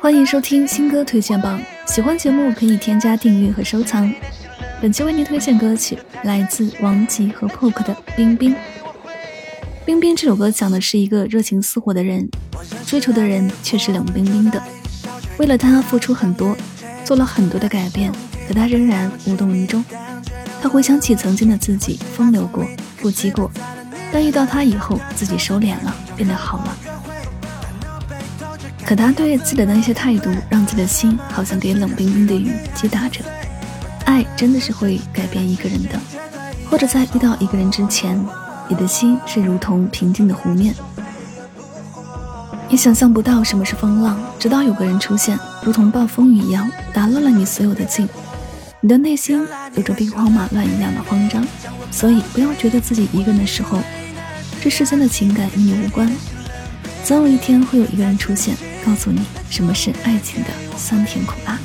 [0.00, 4.12] 欢迎收听新歌推荐榜，喜欢节目可以添加订阅和收藏。
[4.82, 8.52] 本期为您推荐歌曲来自王吉和 Poke 的《冰冰》。
[9.84, 12.28] 《冰冰》这首歌讲的是一个热情似火的人，
[12.84, 14.60] 追求的人却是冷冰冰的。
[15.38, 16.56] 为了他付出很多，
[17.04, 18.10] 做了很多的改变，
[18.48, 19.84] 可他仍然无动于衷。
[20.60, 22.66] 他回想起曾经的自己，风流过，
[23.00, 23.48] 不羁过，
[24.12, 26.97] 但遇到他以后，自己收敛了，变得好了。
[28.88, 33.20] 可他对自己的那些态度，让自己的心好像给冷冰冰的雨击打着。
[34.06, 36.00] 爱真的是会改变一个人的，
[36.70, 38.18] 或者在遇到一个人之前，
[38.66, 40.74] 你的心是如同平静的湖面，
[42.70, 48.08] 你想象不到什么是风浪，直到有个人出现，如同暴风雨一样，打乱了你所有的静。
[48.80, 51.46] 你的内心有着兵荒马乱一样的慌张，
[51.90, 53.80] 所以不要觉得自己一个人的时候，
[54.62, 56.10] 这世间的情感与你无关。
[57.04, 61.58] 总有一天会有一个人出现，告诉你什么是爱情的酸甜苦辣。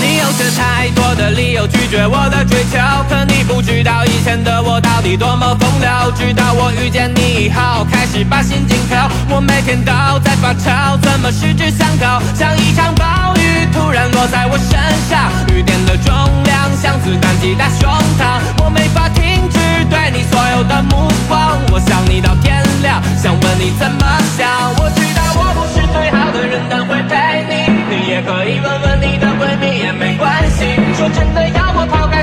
[0.00, 2.78] 你有着太多的理由拒绝我的追求，
[3.08, 6.12] 可你不知道以前的我到底多么风流。
[6.16, 8.96] 直到我遇见你以后，开始把心紧扣。
[9.34, 12.11] 我每天都在发愁，怎么十指相扣？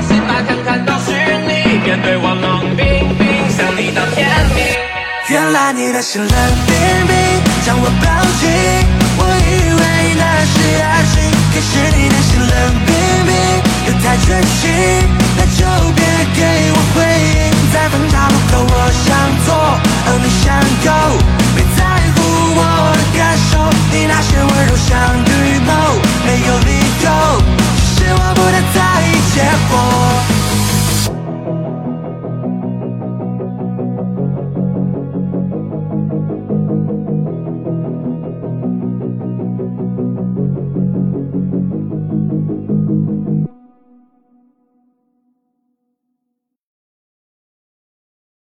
[0.02, 1.12] 心吧，看看都是
[1.46, 1.78] 你。
[1.84, 2.84] 面对我冷冰
[3.18, 4.64] 冰，想你到天明。
[5.28, 6.30] 原来你的心冷
[6.66, 6.74] 冰
[7.06, 7.14] 冰，
[7.64, 8.06] 将我抱
[8.40, 8.48] 紧。
[9.18, 9.82] 我以为
[10.18, 12.52] 那是爱情，可是你的心冷
[12.86, 12.88] 冰
[13.26, 13.30] 冰，
[13.86, 14.26] 又太绝
[14.58, 14.62] 情。
[15.36, 16.02] 那就别
[16.34, 16.40] 给
[16.74, 16.98] 我回
[17.36, 17.38] 应，
[17.72, 19.08] 在分岔路口，我想
[19.46, 19.48] 左，